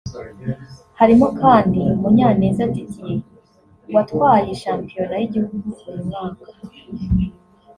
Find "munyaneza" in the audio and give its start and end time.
2.01-2.63